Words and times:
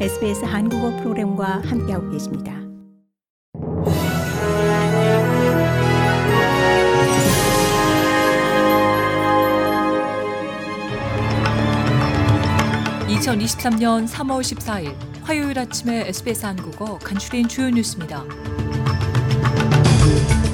SBS 0.00 0.44
한국어 0.44 0.90
프로그램과 0.96 1.62
함께하고 1.66 2.10
계십니다. 2.10 2.52
(2023년 13.06 14.08
3월 14.08 14.40
14일) 14.40 14.96
화요일 15.22 15.56
아침에 15.60 16.08
SBS 16.08 16.44
한국어 16.44 16.98
간추린 16.98 17.46
주요 17.46 17.70
뉴스입니다. 17.70 18.24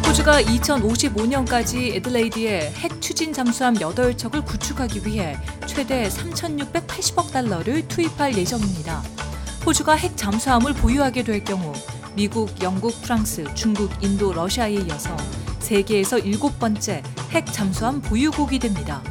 호주가 0.07 0.43
2055년까지 0.43 1.95
에들레이드에 1.95 2.73
핵 2.73 3.01
추진 3.01 3.33
잠수함 3.33 3.73
8척을 3.75 4.45
구축하기 4.45 5.07
위해 5.07 5.39
최대 5.67 6.09
3,680억 6.09 7.33
달러를 7.33 7.89
투입할 7.89 8.37
예정입니다. 8.37 9.20
호주가 9.65 9.95
핵 9.95 10.17
잠수함을 10.17 10.73
보유하게 10.75 11.23
될 11.23 11.45
경우 11.45 11.73
미국, 12.15 12.51
영국, 12.63 13.01
프랑스, 13.03 13.45
중국, 13.55 13.91
인도, 14.03 14.33
러시아에 14.33 14.75
이어서 14.75 15.17
세계에서 15.59 16.19
일곱 16.19 16.59
번째 16.59 17.03
핵 17.31 17.47
잠수함 17.53 18.01
보유국이 18.01 18.59
됩니다. 18.59 19.03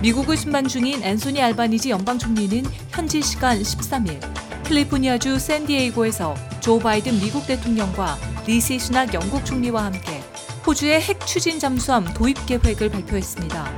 미국을 0.00 0.36
순방 0.36 0.66
중인 0.66 1.02
앤소니 1.02 1.40
알바니지 1.40 1.90
연방 1.90 2.18
총리는 2.18 2.64
현지 2.90 3.22
시간 3.22 3.60
13일 3.60 4.20
캘리포니아주 4.64 5.38
샌디에이고에서 5.38 6.34
조 6.60 6.78
바이든 6.78 7.20
미국 7.20 7.46
대통령과 7.46 8.16
리시 8.46 8.78
수낙 8.78 9.14
영국 9.14 9.44
총리와 9.44 9.84
함께 9.84 10.22
호주의 10.66 11.00
핵 11.00 11.24
추진 11.26 11.58
잠수함 11.60 12.04
도입 12.14 12.46
계획을 12.46 12.90
발표했습니다. 12.90 13.72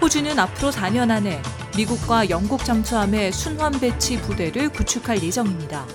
호주는 0.00 0.38
앞으로 0.38 0.70
4년 0.70 1.10
안에 1.10 1.42
미국과 1.78 2.28
영국 2.28 2.64
잠수함의 2.64 3.32
순환 3.32 3.70
배치 3.70 4.20
부대를 4.20 4.68
구축할 4.70 5.22
예정입니다. 5.22 5.86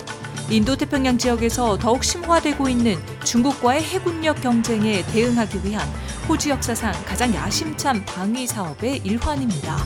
인도 0.48 0.74
태평양 0.76 1.18
지역에서 1.18 1.76
더욱 1.76 2.02
심화되고 2.02 2.70
있는 2.70 2.96
중국과의 3.22 3.82
해군력 3.82 4.40
경쟁에 4.40 5.04
대응하기 5.04 5.60
위한 5.62 5.86
호주 6.26 6.48
역사상 6.48 6.90
가장 7.04 7.34
야심찬 7.34 8.06
방위 8.06 8.46
사업의 8.46 9.02
일환입니다. 9.04 9.76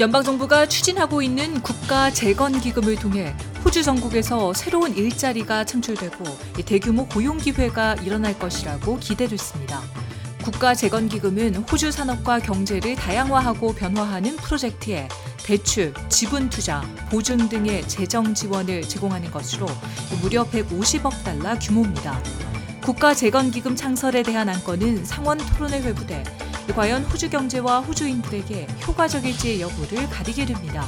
연방정부가 0.00 0.66
추진하고 0.66 1.20
있는 1.20 1.60
국가 1.60 2.10
재건 2.10 2.58
기금을 2.58 2.96
통해 2.96 3.36
호주 3.62 3.82
전국에서 3.82 4.54
새로운 4.54 4.96
일자리가 4.96 5.64
창출되고 5.64 6.24
대규모 6.64 7.06
고용 7.06 7.36
기회가 7.36 7.94
일어날 7.96 8.38
것이라고 8.38 8.98
기대됐습니다. 9.00 10.03
국가재건기금은 10.44 11.56
호주 11.56 11.90
산업과 11.90 12.38
경제를 12.40 12.96
다양화하고 12.96 13.74
변화하는 13.74 14.36
프로젝트에 14.36 15.08
대출, 15.38 15.94
지분 16.10 16.50
투자, 16.50 16.82
보증 17.10 17.48
등의 17.48 17.88
재정 17.88 18.34
지원을 18.34 18.82
제공하는 18.82 19.30
것으로 19.30 19.66
무려 20.20 20.44
150억 20.44 21.24
달러 21.24 21.58
규모입니다. 21.58 22.22
국가재건기금 22.82 23.74
창설에 23.74 24.22
대한 24.22 24.50
안건은 24.50 25.06
상원 25.06 25.38
토론회 25.38 25.80
회부돼 25.80 26.22
과연 26.74 27.04
호주 27.04 27.30
경제와 27.30 27.80
호주인들에게 27.80 28.66
효과적일지의 28.86 29.62
여부를 29.62 30.10
가리게 30.10 30.44
됩니다. 30.44 30.86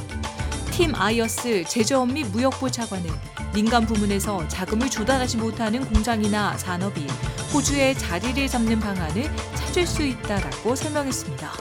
팀 0.77 0.93
아이어스 0.93 1.63
제조업 1.63 2.13
및 2.13 2.27
무역부 2.27 2.69
차관은 2.69 3.09
민간 3.51 3.83
부문에서 3.87 4.47
자금을 4.47 4.91
조달하지 4.91 5.37
못하는 5.37 5.83
공장이나 5.83 6.55
산업이 6.55 7.07
호주의 7.51 7.97
자리를 7.97 8.47
잡는 8.47 8.79
방안을 8.79 9.23
찾을 9.55 9.87
수 9.87 10.03
있다라고 10.03 10.75
설명했습니다. 10.75 11.51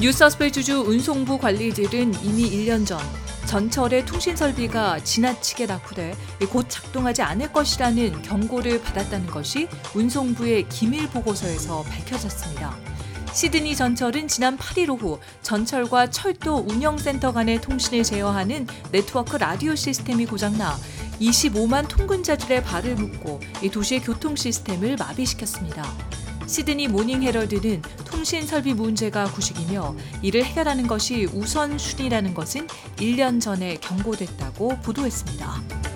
뉴사스웨이주주 0.00 0.82
운송부 0.82 1.38
관리들은 1.38 2.22
이미 2.22 2.48
1년 2.48 2.86
전 2.86 3.00
전철의 3.46 4.06
통신 4.06 4.36
설비가 4.36 5.00
지나치게 5.00 5.66
낙후돼 5.66 6.14
곧 6.52 6.66
작동하지 6.68 7.22
않을 7.22 7.52
것이라는 7.52 8.22
경고를 8.22 8.80
받았다는 8.82 9.26
것이 9.26 9.66
운송부의 9.92 10.68
기밀 10.68 11.08
보고서에서 11.08 11.82
밝혀졌습니다. 11.82 12.87
시드니 13.38 13.76
전철은 13.76 14.26
지난 14.26 14.58
8일 14.58 14.90
오후 14.90 15.20
전철과 15.42 16.10
철도 16.10 16.56
운영센터 16.56 17.32
간의 17.32 17.60
통신을 17.60 18.02
제어하는 18.02 18.66
네트워크 18.90 19.36
라디오 19.36 19.76
시스템이 19.76 20.26
고장나 20.26 20.76
25만 21.20 21.86
통근자들의 21.86 22.64
발을 22.64 22.96
묶고 22.96 23.38
이 23.62 23.70
도시의 23.70 24.00
교통 24.00 24.34
시스템을 24.34 24.96
마비시켰습니다. 24.96 25.88
시드니 26.48 26.88
모닝 26.88 27.22
헤럴드는 27.22 27.80
통신 28.06 28.44
설비 28.44 28.74
문제가 28.74 29.26
구식이며 29.26 29.94
이를 30.20 30.44
해결하는 30.44 30.88
것이 30.88 31.26
우선순위라는 31.26 32.34
것은 32.34 32.66
1년 32.96 33.40
전에 33.40 33.76
경고됐다고 33.76 34.80
보도했습니다. 34.82 35.87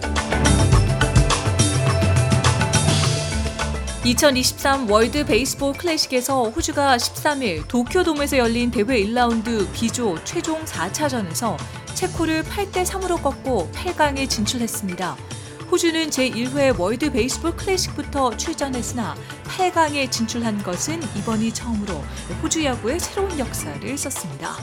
2023 4.05 4.91
월드 4.91 5.25
베이스볼 5.25 5.75
클래식에서 5.75 6.51
호주가 6.51 6.97
13일 6.97 7.69
도쿄돔에서 7.69 8.37
열린 8.37 8.69
대회 8.69 8.85
1라운드 8.85 9.73
B조 9.73 10.19
최종 10.25 10.65
4차전에서 10.65 11.57
체코를 11.95 12.43
8대 12.43 12.85
3으로 12.85 13.23
꺾고 13.23 13.71
8강에 13.73 14.29
진출했습니다. 14.29 15.17
호주는 15.71 16.11
제1회 16.11 16.77
월드 16.81 17.13
베이스볼 17.13 17.55
클래식부터 17.55 18.37
출전했으나 18.37 19.15
8강에 19.45 20.11
진출한 20.11 20.61
것은 20.65 21.01
이번이 21.19 21.55
처음으로 21.55 22.03
호주 22.43 22.65
야구의 22.65 22.99
새로운 22.99 23.39
역사를 23.39 23.99
썼습니다. 23.99 24.57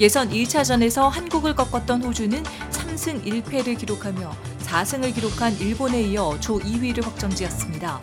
예선 0.00 0.30
1차전에서 0.30 1.10
한국을 1.10 1.54
꺾었던 1.54 2.02
호주는 2.04 2.42
3승 2.70 3.22
1패를 3.22 3.78
기록하며 3.78 4.34
4승을 4.62 5.14
기록한 5.14 5.52
일본에 5.58 6.00
이어 6.00 6.38
조 6.40 6.58
2위를 6.58 7.04
확정지었습니다. 7.04 8.00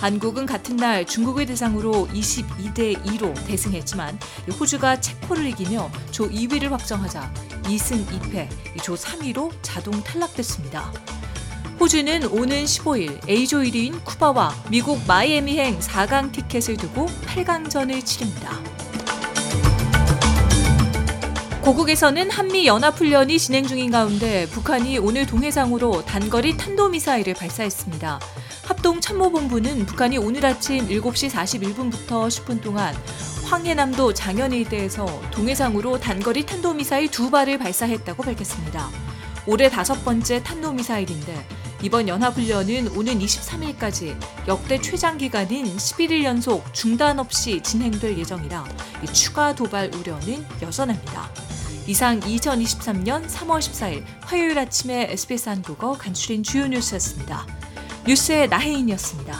한국은 0.00 0.46
같은 0.46 0.76
날 0.76 1.06
중국을 1.06 1.46
대상으로 1.46 2.08
22대 2.12 3.02
2로 3.04 3.34
대승했지만 3.46 4.18
호주가 4.60 5.00
체코를 5.00 5.46
이기며 5.46 5.90
조 6.10 6.28
2위를 6.28 6.68
확정하자 6.70 7.32
2승 7.62 8.06
2패, 8.06 8.48
조 8.82 8.94
3위로 8.94 9.50
자동 9.62 10.02
탈락됐습니다. 10.02 10.92
호주는 11.80 12.24
오는 12.26 12.64
15일 12.64 13.28
A조 13.28 13.58
1위인 13.58 14.02
쿠바와 14.04 14.54
미국 14.70 15.00
마이애미행 15.06 15.78
4강 15.78 16.32
티켓을 16.32 16.76
두고 16.76 17.06
8강전을 17.26 18.04
치릅니다. 18.04 18.75
고국에서는 21.66 22.30
한미 22.30 22.64
연합훈련이 22.68 23.40
진행 23.40 23.66
중인 23.66 23.90
가운데 23.90 24.46
북한이 24.50 24.98
오늘 24.98 25.26
동해상으로 25.26 26.04
단거리 26.04 26.56
탄도미사일을 26.56 27.34
발사했습니다. 27.34 28.20
합동참모본부는 28.66 29.84
북한이 29.84 30.16
오늘 30.18 30.46
아침 30.46 30.86
7시 30.86 31.28
41분부터 31.28 32.28
10분 32.28 32.62
동안 32.62 32.94
황해남도 33.46 34.14
장현 34.14 34.52
일대에서 34.52 35.06
동해상으로 35.32 35.98
단거리 35.98 36.46
탄도미사일 36.46 37.10
두 37.10 37.32
발을 37.32 37.58
발사했다고 37.58 38.22
밝혔습니다. 38.22 38.88
올해 39.44 39.68
다섯 39.68 40.04
번째 40.04 40.44
탄도미사일인데 40.44 41.65
이번 41.82 42.08
연합훈련은 42.08 42.88
오는 42.96 43.18
23일까지 43.18 44.16
역대 44.48 44.80
최장 44.80 45.18
기간인 45.18 45.66
11일 45.76 46.24
연속 46.24 46.72
중단 46.72 47.18
없이 47.18 47.62
진행될 47.62 48.16
예정이라 48.18 48.64
추가 49.12 49.54
도발 49.54 49.90
우려는 49.94 50.44
여전합니다. 50.62 51.30
이상 51.86 52.18
2023년 52.20 53.26
3월 53.26 53.58
14일 53.60 54.04
화요일 54.22 54.58
아침에 54.58 55.06
SBS 55.10 55.48
한국어 55.50 55.92
간추린 55.92 56.42
주요 56.42 56.66
뉴스였습니다. 56.66 57.46
뉴스의 58.06 58.48
나혜인이었습니다. 58.48 59.36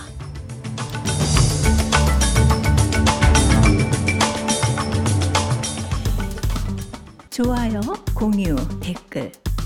좋아요, 7.30 7.80
공유, 8.14 8.56
댓글, 8.80 9.30